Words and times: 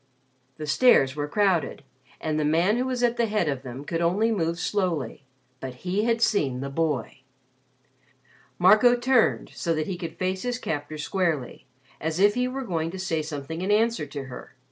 The 0.57 0.65
stairs 0.65 1.15
were 1.15 1.27
crowded 1.27 1.83
and 2.19 2.39
the 2.39 2.43
man 2.43 2.77
who 2.77 2.85
was 2.87 3.03
at 3.03 3.17
the 3.17 3.27
head 3.27 3.47
of 3.47 3.61
them 3.61 3.85
could 3.85 4.01
only 4.01 4.31
move 4.31 4.57
slowly. 4.57 5.25
But 5.59 5.85
he 5.85 6.05
had 6.05 6.23
seen 6.23 6.59
the 6.59 6.71
boy. 6.71 7.19
Marco 8.57 8.95
turned 8.95 9.51
so 9.53 9.75
that 9.75 9.85
he 9.85 9.99
could 9.99 10.17
face 10.17 10.41
his 10.41 10.57
captor 10.57 10.97
squarely 10.97 11.67
as 11.99 12.19
if 12.19 12.33
he 12.33 12.47
were 12.47 12.63
going 12.63 12.89
to 12.89 12.97
say 12.97 13.21
something 13.21 13.61
in 13.61 13.69
answer 13.69 14.07
to 14.07 14.23
her. 14.23 14.55